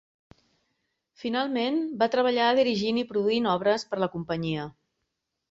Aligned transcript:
Finalment, 1.23 1.77
va 1.99 2.07
treballar 2.15 2.47
dirigint 2.61 3.01
i 3.01 3.05
produint 3.13 3.51
obres 3.53 3.87
per 3.93 4.01
a 4.01 4.03
la 4.07 4.11
companyia. 4.17 4.67